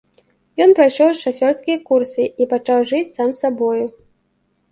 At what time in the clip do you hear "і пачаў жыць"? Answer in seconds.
2.43-3.13